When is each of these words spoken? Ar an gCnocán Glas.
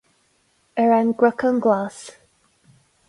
Ar 0.83 0.93
an 0.97 1.09
gCnocán 1.19 1.61
Glas. 1.67 1.99